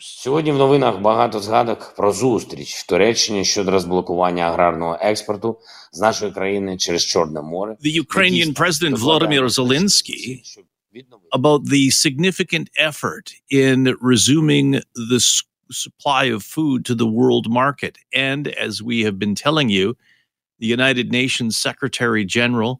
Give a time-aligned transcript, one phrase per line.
[0.00, 5.58] Сьогодні в новинах багато згадок про зустріч в Туреччині щодо розблокування аграрного експорту
[5.92, 7.76] з нашої країни через Чорне море.
[7.84, 10.42] The Ukrainian President Volodymyr Zelensky
[11.32, 13.78] about the significant effort in
[14.12, 14.66] resuming
[15.12, 15.20] the
[15.70, 17.94] supply of food to the world market.
[18.30, 19.96] And as we have been telling you,
[20.62, 22.72] the United Nations Secretary General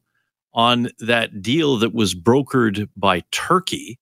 [0.52, 0.78] on
[1.12, 3.98] that deal that was brokered by Turkey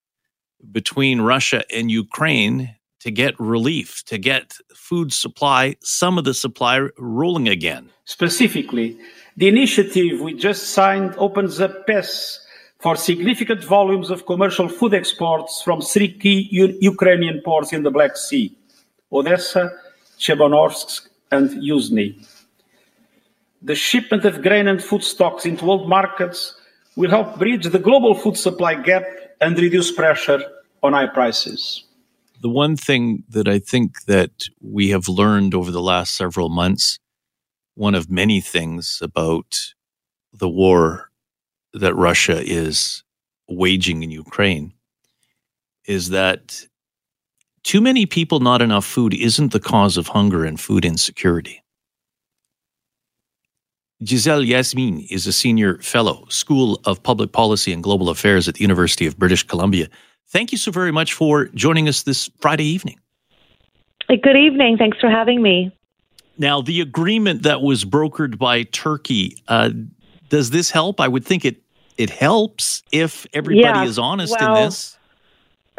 [0.79, 2.77] between Russia and Ukraine
[3.07, 7.88] to get relief, to get food supply, some of the supply rolling again.
[8.05, 8.98] Specifically,
[9.37, 12.45] the initiative we just signed opens up paths
[12.80, 17.92] for significant volumes of commercial food exports from three key U- Ukrainian ports in the
[17.92, 18.52] Black Sea
[19.12, 19.70] Odessa,
[20.18, 22.09] Chornomorsk, and Yuzhny.
[23.62, 26.60] The shipment of grain and food stocks into world markets
[26.96, 29.04] will help bridge the global food supply gap
[29.41, 30.43] and reduce pressure
[30.82, 31.85] on high prices.
[32.40, 36.98] The one thing that I think that we have learned over the last several months,
[37.74, 39.56] one of many things about
[40.32, 41.10] the war
[41.73, 43.02] that Russia is
[43.48, 44.74] waging in Ukraine,
[45.87, 46.66] is that
[47.62, 51.62] too many people, not enough food, isn't the cause of hunger and food insecurity.
[54.02, 58.60] Gisele Yasmeen is a senior fellow, School of Public Policy and Global Affairs at the
[58.60, 59.88] University of British Columbia.
[60.29, 62.99] Thank you so very much for joining us this Friday evening.
[64.09, 64.77] Good evening.
[64.77, 65.72] Thanks for having me.
[66.38, 69.71] Now, the agreement that was brokered by Turkey, uh,
[70.28, 71.00] does this help?
[71.00, 71.62] I would think it
[71.97, 74.99] it helps if everybody Yeah, is honest well, in this.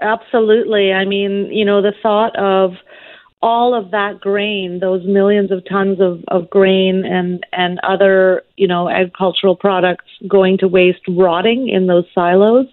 [0.01, 0.91] Absolutely.
[0.91, 2.73] I mean, you know, the thought of
[3.41, 8.67] all of that grain, those millions of tons of, of grain and, and other, you
[8.67, 12.65] know, agricultural products going to waste rotting in those silos.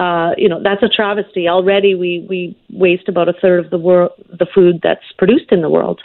[0.00, 1.46] Uh, you know, that's a travesty.
[1.46, 5.60] Already we, we waste about a third of the world, the food that's produced in
[5.60, 6.00] the world.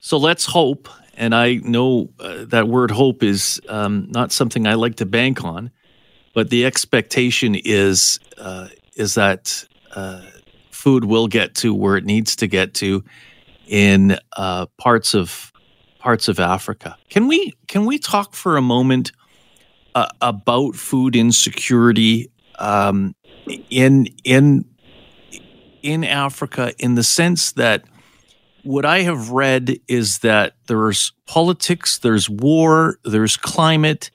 [0.00, 0.88] So let's hope,
[1.18, 5.44] and I know uh, that word hope is um, not something I like to bank
[5.44, 5.70] on,
[6.32, 9.62] but the expectation is uh, is that
[9.94, 10.22] uh,
[10.70, 13.04] food will get to where it needs to get to
[13.66, 15.52] in uh, parts of
[15.98, 16.96] parts of Africa.
[17.10, 19.12] Can we can we talk for a moment
[19.94, 23.14] uh, about food insecurity um,
[23.70, 24.64] in in
[25.82, 27.84] in Africa in the sense that
[28.62, 34.10] what I have read is that there's politics, there's war, there's climate,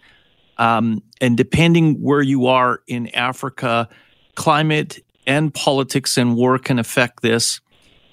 [0.57, 3.89] um, and depending where you are in Africa,
[4.35, 7.59] climate and politics and war can affect this,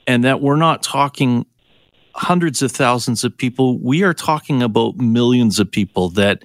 [0.06, 1.44] and that we're not talking
[2.14, 3.78] hundreds of thousands of people.
[3.78, 6.44] We are talking about millions of people that,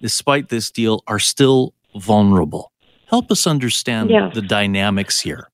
[0.00, 2.72] despite this deal, are still vulnerable.
[3.06, 4.34] Help us understand Yes.
[4.34, 5.48] the dynamics here.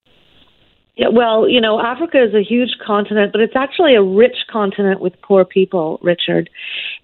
[0.97, 5.01] Yeah, well, you know, Africa is a huge continent, but it's actually a rich continent
[5.01, 6.51] with poor people, Richard.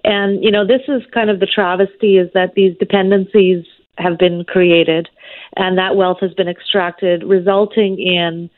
[0.04, 3.64] And, you know, this is kind of the travesty is that these dependencies
[3.96, 5.08] have been created
[5.56, 8.50] and that wealth has been extracted, resulting in,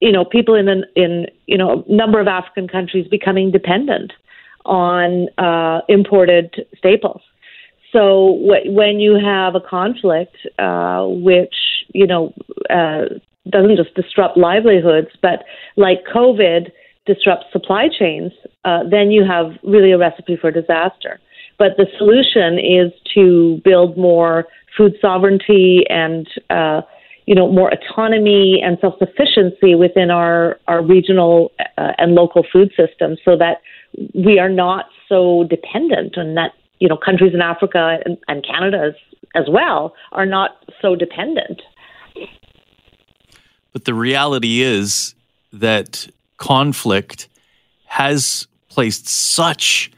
[0.00, 4.12] you know, people in, an, in you know, a number of African countries becoming dependent
[4.64, 7.20] on uh, imported staples.
[7.92, 11.54] So wh- when you have a conflict, uh, which
[11.94, 12.32] you know
[12.70, 13.06] uh,
[13.50, 15.44] doesn't just disrupt livelihoods, but
[15.76, 16.70] like COVID
[17.06, 18.32] disrupts supply chains,
[18.64, 21.18] uh, then you have really a recipe for disaster.
[21.58, 26.82] But the solution is to build more food sovereignty and uh,
[27.26, 32.70] you know more autonomy and self sufficiency within our our regional uh, and local food
[32.76, 33.62] systems, so that
[34.14, 38.78] we are not so dependent, on that you know countries in Africa and, and Canada
[38.88, 38.94] as,
[39.34, 41.62] as well are not so dependent.
[43.72, 45.14] But the reality is
[45.52, 47.28] that conflict
[47.86, 49.90] has placed such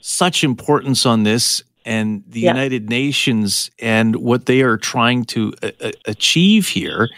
[0.00, 2.52] such importance on this and the Yeah.
[2.52, 7.08] United Nations and what they are trying to uh, uh, achieve here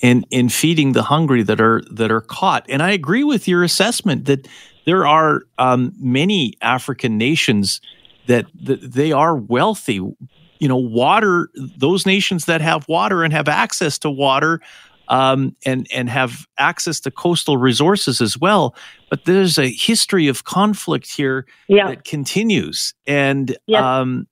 [0.00, 2.64] in in feeding the hungry that are that are caught.
[2.68, 4.48] And I agree with your assessment that
[4.84, 7.80] there are um, many African nations
[8.26, 9.94] that, they are wealthy.
[9.94, 11.48] You know, water.
[11.76, 14.60] Those nations that have water and have access to water
[15.08, 18.76] um, and and have access to coastal resources as well.
[19.10, 21.88] But there's a history of conflict here Yeah.
[21.88, 23.82] that continues, and Yes.
[23.82, 24.28] um,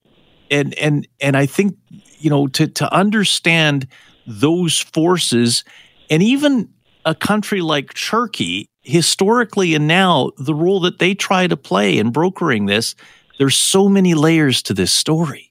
[0.52, 1.76] and and and I think
[2.20, 3.88] you know to to understand
[4.26, 5.64] those forces,
[6.10, 6.69] and even
[7.04, 12.10] a country like Turkey, historically and now, the role that they try to play in
[12.12, 12.94] brokering this.
[13.40, 15.50] There's so many layers to this story.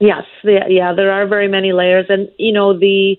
[0.00, 3.16] Yes, yeah, there are very many layers, and you know the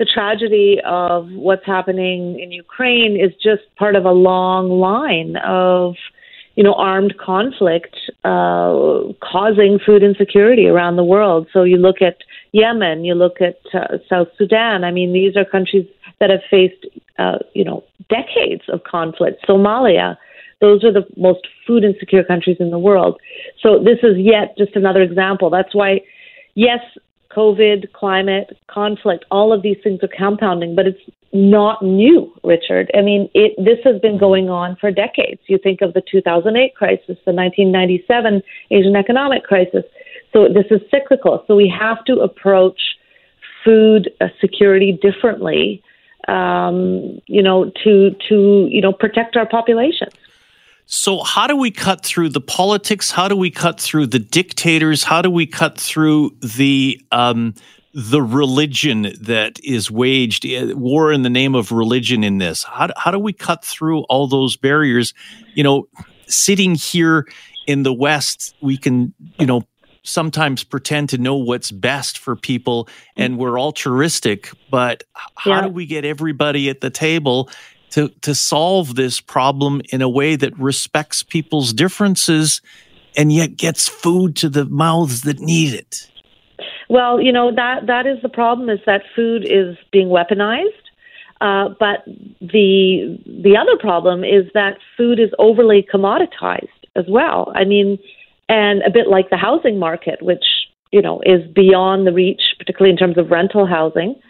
[0.00, 5.94] the tragedy of what's happening in Ukraine is just part of a long line of,
[6.56, 7.94] you know, armed conflict
[8.24, 11.46] uh, causing food insecurity around the world.
[11.52, 12.16] So you look at
[12.50, 14.82] Yemen, you look at uh, South Sudan.
[14.82, 15.86] I mean, these are countries
[16.18, 16.84] that have faced,
[17.18, 19.46] uh, you know, decades of conflict.
[19.46, 20.16] Somalia.
[20.60, 23.20] Those are the most food insecure countries in the world.
[23.62, 25.50] So this is yet just another example.
[25.50, 26.00] That's why,
[26.54, 26.80] yes,
[27.34, 31.00] COVID, climate, conflict, all of these things are compounding, but it's
[31.32, 32.90] not new, Richard.
[32.96, 35.40] I mean, it, this has been going on for decades.
[35.46, 39.84] You think of the 2008 crisis, the 1997 Asian economic crisis.
[40.32, 41.44] So this is cyclical.
[41.46, 42.80] So we have to approach
[43.64, 45.82] food uh, security differently,
[46.28, 50.14] um, you know, to to you know protect our populations.
[50.92, 53.12] So, how do we cut through the politics?
[53.12, 55.04] How do we cut through the dictators?
[55.04, 57.54] How do we cut through the um,
[57.94, 62.64] the religion that is waged uh, war in the name of religion in this?
[62.64, 65.14] How do, how do we cut through all those barriers?
[65.54, 65.86] You know,
[66.26, 67.28] sitting here
[67.68, 69.62] in the West, we can you know
[70.02, 75.60] sometimes pretend to know what's best for people and we're altruistic but how yeah.
[75.60, 77.50] do we get everybody at the table
[77.90, 82.60] to to solve this problem in a way that respects people's differences
[83.16, 86.08] and yet gets food to the mouths that need it.
[86.88, 90.66] Well, you know that that is the problem is that food is being weaponized.
[91.40, 92.04] Uh, but
[92.40, 97.50] the the other problem is that food is overly commoditized as well.
[97.54, 97.98] I mean,
[98.48, 100.44] and a bit like the housing market, which
[100.92, 104.20] you know is beyond the reach, particularly in terms of rental housing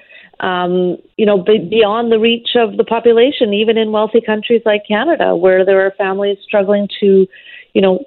[0.40, 4.82] um, you know, be beyond the reach of the population, even in wealthy countries like
[4.88, 7.26] Canada, where there are families struggling to,
[7.74, 8.04] you know,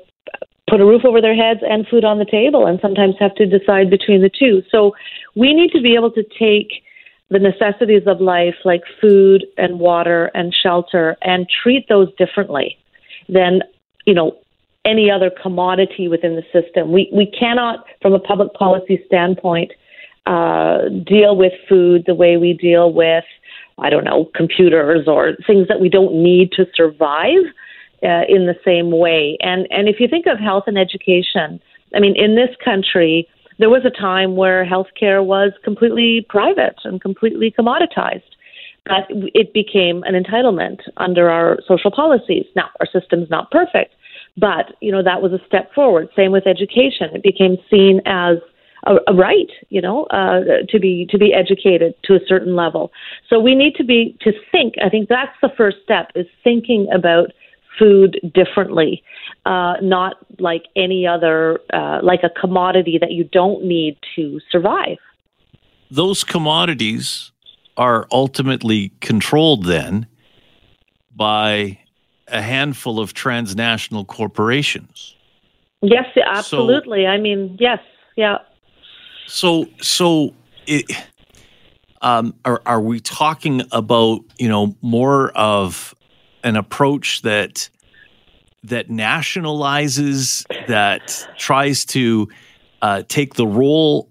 [0.70, 3.46] put a roof over their heads and food on the table, and sometimes have to
[3.46, 4.64] decide between the two.
[4.72, 4.96] So
[5.36, 6.84] we need to be able to take
[7.30, 12.78] the necessities of life, like food and water and shelter, and treat those differently
[13.30, 13.62] than,
[14.06, 14.38] you know,
[14.86, 16.92] any other commodity within the system.
[16.92, 19.72] We we cannot, from a public policy standpoint,
[20.26, 23.26] uh, deal with food the way we deal with,
[23.78, 27.44] I don't know, computers or things that we don't need to survive
[28.04, 29.38] uh, in the same way.
[29.42, 31.60] And and if you think of health and education,
[31.96, 33.28] I mean, in this country,
[33.60, 38.24] there was a time where healthcare was completely private and completely commoditized.
[38.86, 42.46] But it became an entitlement under our social policies.
[42.54, 43.96] Now, our system's not perfect,
[44.36, 46.10] but you know that was a step forward.
[46.16, 48.38] Same with education; it became seen as
[48.84, 52.92] a, a right, you know, uh, to be to be educated to a certain level.
[53.30, 54.76] So we need to be to think.
[54.84, 57.32] I think that's the first step is thinking about
[57.80, 59.04] food differently,
[59.46, 64.98] uh, not like any other, uh, like a commodity that you don't need to survive.
[65.90, 67.32] Those commodities
[67.78, 70.06] are ultimately controlled then
[71.16, 71.80] by
[72.28, 75.16] a handful of transnational corporations.
[75.82, 77.04] Yes, absolutely.
[77.04, 77.80] So, I mean, yes,
[78.16, 78.38] yeah.
[79.28, 80.34] So, so
[80.68, 80.86] it,
[82.04, 85.96] um, are are we talking about you know more of
[86.44, 87.70] an approach that
[88.64, 92.30] that nationalizes that tries to
[92.82, 94.10] uh, take the role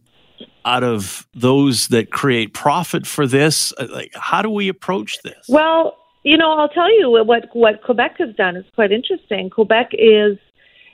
[0.65, 3.73] out of those that create profit for this?
[3.79, 5.47] Uh, like, how do we approach this?
[5.49, 9.51] Well, you know, I'll tell you what what Quebec has done is quite interesting.
[9.51, 10.39] Quebec is,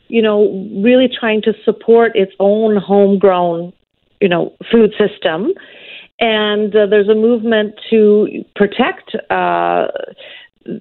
[0.09, 3.73] you know, really trying to support its own homegrown
[4.21, 5.53] you know food system,
[6.21, 9.15] and uh, there's a movement to protect.
[9.31, 9.89] Uh,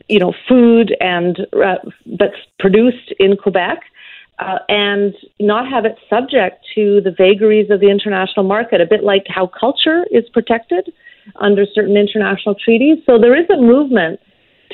[0.10, 1.76] you know, food and uh,
[2.20, 3.80] that's produced in Quebec,
[4.40, 8.82] uh, and not have it subject to the vagaries of the international market.
[8.82, 10.92] A bit like how culture is protected
[11.38, 12.98] under certain international treaties.
[13.06, 14.20] So there is a movement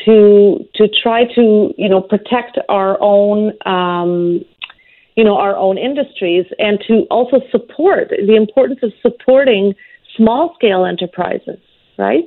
[0.06, 4.44] to to try to you know protect our own um,
[5.16, 9.74] you know, our own industries and to also support the importance of supporting
[10.18, 11.60] small scale enterprises,
[11.98, 12.26] right?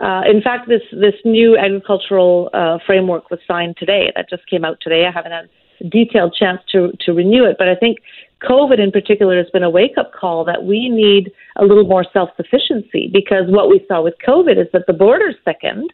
[0.00, 4.12] Uh, in fact, this, this new agricultural uh, framework was signed today.
[4.14, 5.06] That just came out today.
[5.06, 5.48] I haven't had
[5.80, 7.98] a detailed chance to, to renew it, but I think
[8.42, 12.04] COVID in particular has been a wake up call that we need a little more
[12.12, 15.92] self sufficiency because what we saw with COVID is that the borders thickened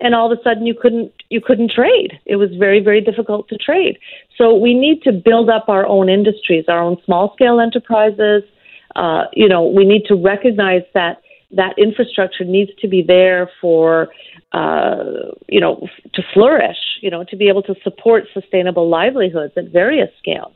[0.00, 2.18] and all of a sudden you couldn't you couldn't trade.
[2.26, 3.98] It was very very difficult to trade.
[4.36, 8.42] So we need to build up our own industries, our own small scale enterprises.
[8.96, 14.08] Uh, you know, we need to recognize that that infrastructure needs to be there for
[14.52, 15.04] uh,
[15.48, 16.78] you know to flourish.
[17.00, 20.52] You know, to be able to support sustainable livelihoods at various scales.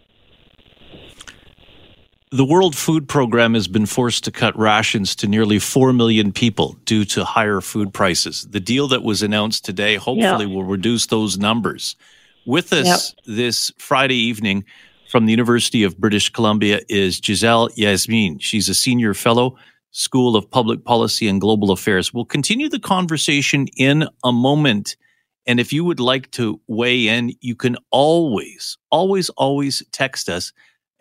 [2.30, 6.76] The World Food Program has been forced to cut rations to nearly 4 million people
[6.84, 8.46] due to higher food prices.
[8.50, 11.96] The deal that was announced today hopefully will reduce those numbers.
[12.46, 13.36] With us yep.
[13.36, 14.64] this Friday evening
[15.08, 18.40] from the University of British Columbia is Gisele Yasmeen.
[18.40, 19.56] She's a senior fellow,
[19.92, 22.12] School of Public Policy and Global Affairs.
[22.12, 24.96] We'll continue the conversation in a moment.
[25.46, 30.52] And if you would like to weigh in, you can always, always, always text us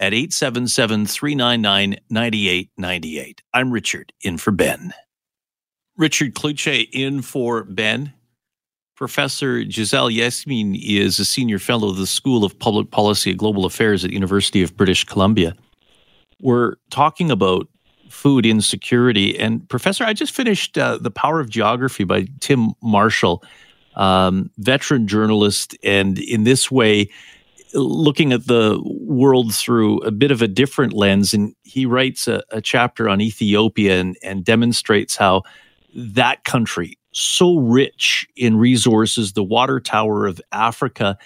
[0.03, 3.41] at 877 399 9898.
[3.53, 4.93] I'm Richard, in for Ben.
[5.95, 8.12] Richard Cloutier in for Ben.
[8.98, 13.63] Professor Gisele Yasmeen is a senior fellow of the School of Public Policy and Global
[13.63, 15.55] Affairs at University of British Columbia.
[16.41, 17.69] We're talking about
[18.10, 19.39] food insecurity.
[19.39, 23.41] And, Professor, I just finished uh, The Power of Geography by Tim Marshall,
[23.95, 27.10] um, veteran journalist, and in this way,
[27.74, 31.34] looking at the world through a bit of a different lens.
[31.34, 35.44] And he writes a, a chapter on Ethiopia and, and demonstrates how
[35.96, 41.18] that country so rich in resources, the water tower of Africa,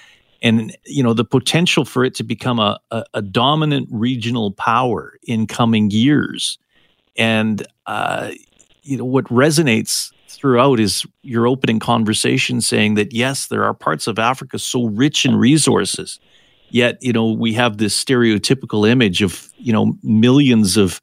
[0.41, 5.17] and you know the potential for it to become a, a, a dominant regional power
[5.23, 6.59] in coming years.
[7.17, 8.31] And uh,
[8.83, 14.05] you know what resonates throughout is your opening conversation saying that yes, there are parts
[14.05, 16.19] of Africa so rich in resources,
[16.69, 21.01] yet you know we have this stereotypical image of you know millions of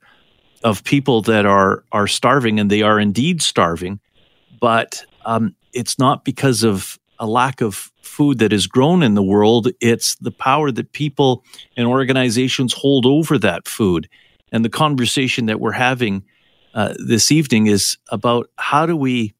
[0.63, 4.01] of people that are are starving, and they are indeed starving
[4.65, 9.23] but um, it's not because of a lack of food that is grown in the
[9.23, 9.69] world.
[9.79, 11.45] It's the power that people
[11.77, 14.09] and organizations hold over that food.
[14.53, 16.25] And the conversation that we're having
[16.73, 19.35] uh, this evening is about how do we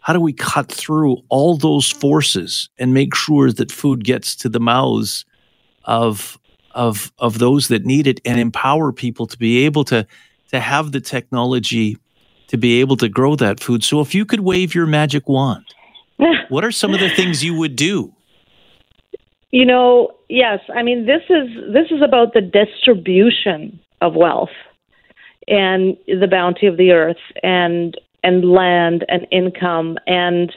[0.00, 4.48] how do we cut through all those forces and make sure that food gets to
[4.48, 5.24] the mouths
[5.88, 6.38] of
[6.72, 10.06] of of those that need it and empower people to be able to
[10.52, 11.96] to have the technology
[12.46, 13.82] to be able to grow that food.
[13.82, 15.64] So if you could wave your magic wand,
[16.48, 18.14] what are some of the things you would do?
[19.50, 20.60] You know, yes.
[20.74, 24.50] I mean, this is this is about the distribution of wealth
[25.48, 30.52] and the bounty of the earth and and land and income and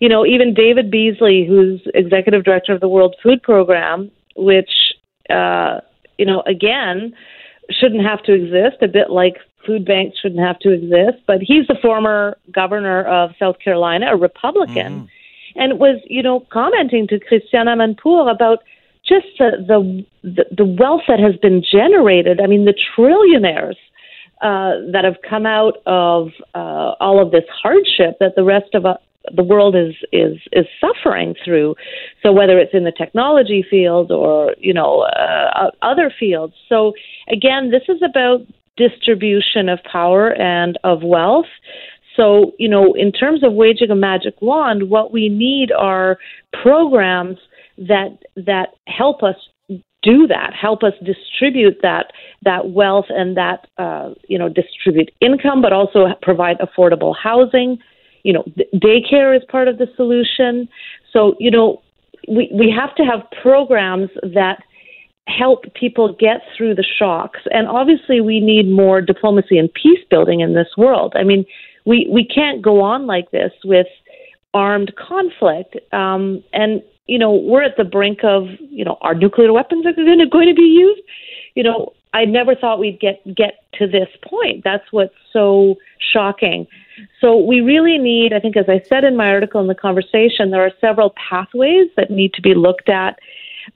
[0.00, 4.70] you know even David Beasley, who's executive director of the World Food Program, which
[5.30, 5.80] uh,
[6.18, 7.14] you know again
[7.70, 9.36] shouldn't have to exist, a bit like
[9.66, 11.24] food banks shouldn't have to exist.
[11.26, 15.08] But he's the former governor of South Carolina, a Republican, mm.
[15.56, 18.60] and was, you know, commenting to Christiane Amanpour about
[19.06, 22.40] just the, the the wealth that has been generated.
[22.40, 23.76] I mean, the trillionaires
[24.40, 28.86] uh, that have come out of uh, all of this hardship that the rest of
[28.86, 28.98] us,
[29.34, 31.74] the world is is is suffering through.
[32.22, 36.54] So whether it's in the technology field or you know uh, other fields.
[36.68, 36.92] So
[37.30, 38.40] again, this is about
[38.76, 41.46] distribution of power and of wealth.
[42.16, 46.18] So, you know, in terms of waging a magic wand, what we need are
[46.62, 47.38] programs
[47.76, 49.36] that that help us
[50.02, 52.12] do that, help us distribute that
[52.42, 57.78] that wealth and that uh, you know distribute income, but also provide affordable housing.
[58.24, 60.68] You know, daycare is part of the solution.
[61.12, 61.82] So, you know,
[62.26, 64.58] we we have to have programs that
[65.26, 67.40] help people get through the shocks.
[67.50, 71.14] And obviously, we need more diplomacy and peace building in this world.
[71.16, 71.46] I mean,
[71.86, 73.86] we, we can't go on like this with
[74.52, 75.76] armed conflict.
[75.92, 79.92] Um, and, you know, we're at the brink of, you know, our nuclear weapons are
[79.92, 81.02] going to, going to be used.
[81.54, 84.64] You know, I never thought we'd get, get to this point.
[84.64, 86.66] That's what's so shocking.
[87.20, 90.50] So we really need, I think, as I said in my article in the conversation,
[90.50, 93.18] there are several pathways that need to be looked at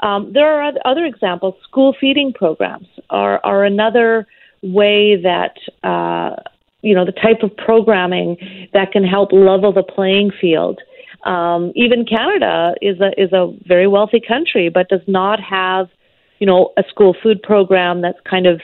[0.00, 1.54] um, there are other examples.
[1.64, 4.26] School feeding programs are, are another
[4.62, 6.36] way that uh,
[6.82, 10.80] you know the type of programming that can help level the playing field.
[11.24, 15.88] Um, even Canada is a is a very wealthy country, but does not have
[16.38, 18.60] you know a school food program that's kind of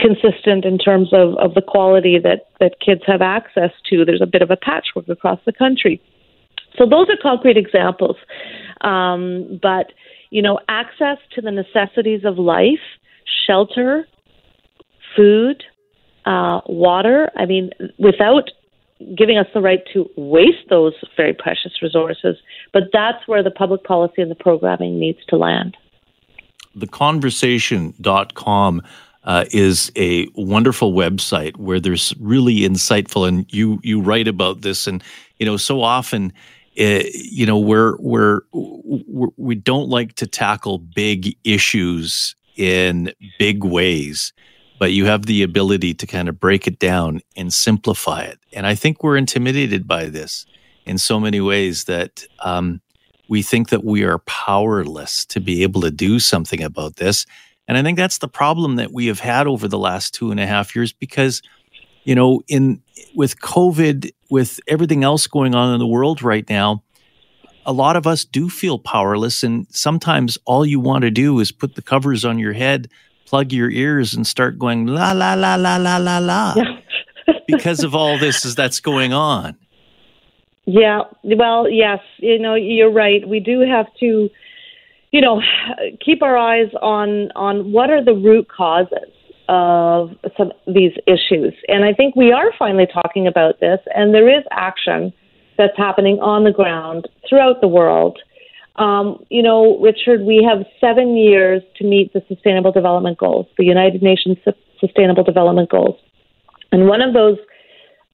[0.00, 4.04] consistent in terms of, of the quality that, that kids have access to.
[4.04, 6.00] There's a bit of a patchwork across the country.
[6.78, 8.16] So those are concrete examples.
[8.80, 9.92] Um, but
[10.30, 12.80] you know, access to the necessities of life,
[13.46, 14.08] shelter,
[15.14, 15.62] food,
[16.24, 17.30] uh, water.
[17.36, 18.50] I mean, without
[19.16, 22.36] giving us the right to waste those very precious resources.
[22.72, 25.76] But that's where the public policy and the programming needs to land.
[26.76, 28.82] Theconversation.com
[29.24, 34.86] uh, is a wonderful website where there's really insightful, and you you write about this,
[34.86, 35.02] and
[35.38, 36.32] you know so often
[36.76, 43.64] eh, you know we're, we're we're we don't like to tackle big issues in big
[43.64, 44.32] ways
[44.78, 48.38] but you have the ability to kind of break it down and simplify it.
[48.52, 50.46] And I think we're intimidated by this
[50.84, 52.80] in so many ways that um,
[53.28, 57.26] we think that we are powerless to be able to do something about this.
[57.66, 60.38] And I think that's the problem that we have had over the last two and
[60.38, 61.40] a half years because,
[62.04, 62.82] you know, in
[63.14, 66.82] with COVID, with everything else going on in the world right now,
[67.66, 69.42] a lot of us do feel powerless.
[69.42, 72.88] And sometimes all you want to do is put the covers on your head,
[73.24, 76.54] plug your ears, and start going la la la la la la la
[77.46, 79.56] because of all this is that's going on.
[80.66, 83.26] Yeah, well, yes, you know, you're right.
[83.28, 84.30] We do have to,
[85.10, 85.42] you know,
[86.04, 89.10] keep our eyes on on what are the root causes
[89.48, 91.52] of some of these issues.
[91.68, 95.12] And I think we are finally talking about this, and there is action
[95.58, 98.18] that's happening on the ground throughout the world.
[98.76, 103.64] Um, you know, Richard, we have seven years to meet the Sustainable Development Goals, the
[103.64, 104.38] United Nations
[104.80, 105.96] Sustainable Development Goals.
[106.72, 107.38] And one of those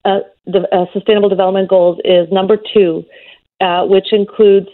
[0.04, 3.04] uh, the uh, Sustainable Development Goals is number two,
[3.61, 4.69] uh, which includes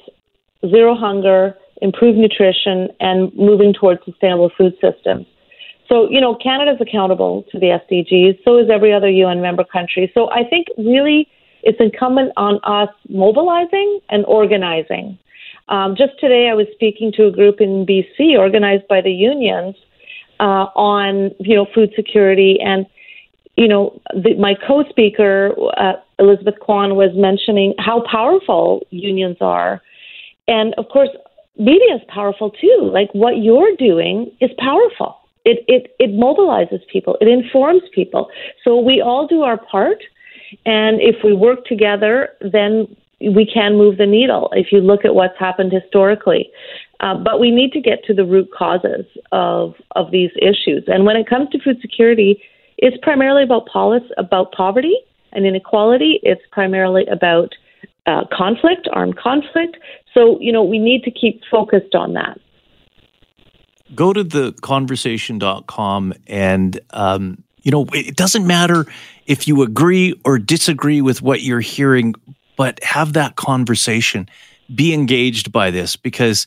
[0.69, 5.27] zero hunger, improved nutrition, and moving towards sustainable food systems.
[5.89, 10.11] So, you know, Canada's accountable to the SDGs, so is every other UN member country.
[10.15, 11.29] So I think really
[11.63, 15.19] it's incumbent on us mobilizing and organizing.
[15.69, 19.75] Um, just today, I was speaking to a group in BC organized by the unions
[20.39, 22.87] uh, on, you know, food security and
[23.57, 29.83] you know, the, my co-speaker uh, Elizabeth Kwan was mentioning how powerful unions are,
[30.47, 31.09] and of course,
[31.59, 32.91] media is powerful too.
[32.93, 35.17] Like what you're doing is powerful.
[35.45, 37.17] It it it mobilizes people.
[37.21, 38.29] It informs people.
[38.63, 39.99] So we all do our part,
[40.67, 44.51] and if we work together, then we can move the needle.
[44.53, 46.51] If you look at what's happened historically.
[47.01, 50.85] Uh, but we need to get to the root causes of of these issues.
[50.87, 52.43] And when it comes to food security,
[52.79, 54.97] it's primarily about policy, about poverty
[55.33, 56.21] and inequality.
[56.23, 57.55] It's primarily about
[58.07, 59.77] uh, conflict, armed conflict.
[60.15, 62.39] So, you know, we need to keep focused on that.
[63.95, 68.87] Go to the conversation.com and, um, you know, it doesn't matter
[69.27, 72.15] if you agree or disagree with what you're hearing,
[72.57, 74.29] but have that conversation.
[74.75, 76.47] Be engaged by this because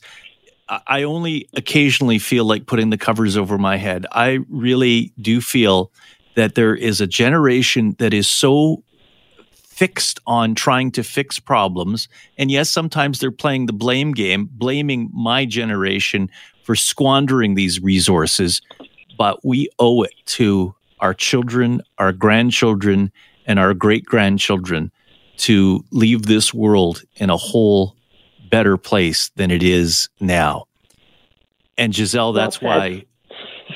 [0.86, 4.06] I only occasionally feel like putting the covers over my head.
[4.12, 5.90] I really do feel
[6.34, 8.82] that there is a generation that is so
[9.80, 12.08] fixed on trying to fix problems.
[12.36, 16.30] And yes, sometimes they're playing the blame game, blaming my generation
[16.64, 18.60] for squandering these resources.
[19.16, 23.10] But we owe it to our children, our grandchildren,
[23.46, 24.92] and our great grandchildren
[25.38, 27.96] to leave this world in a whole
[28.50, 30.66] better place than it is now.
[31.78, 33.06] And Gisele, that's why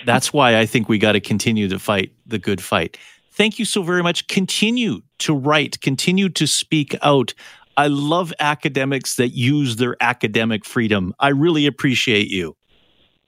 [0.05, 2.97] that's why I think we got to continue to fight the good fight.
[3.33, 4.29] Thank you so very much.
[4.29, 7.35] Continue to write, continue to speak out.
[7.77, 11.15] I love academics that use their academic freedom.
[11.19, 12.57] I really appreciate you.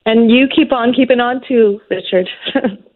[0.05, 2.29] And you keep on keeping on too, Richard.